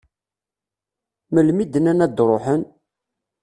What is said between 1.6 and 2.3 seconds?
i d-nnan ad